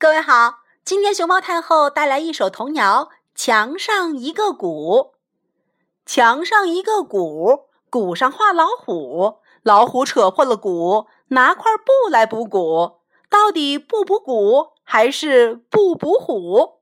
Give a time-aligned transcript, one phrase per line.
[0.00, 5.12] 各位好，今天熊猫太后带来一首童谣，墙上一个鼓，
[6.06, 16.79] 墙上一个鼓，鼓上画老虎，老虎扯破了鼓，拿块布来补鼓，到底不补鼓还是不补虎？